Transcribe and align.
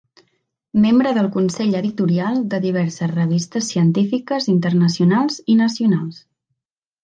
Membre 0.85 1.11
del 1.17 1.29
Consell 1.35 1.75
Editorial 1.81 2.41
de 2.55 2.61
diversos 2.65 3.13
revistes 3.19 3.69
científiques 3.75 4.51
Internacionals 4.57 5.41
i 5.57 5.63
nacionals. 5.65 6.23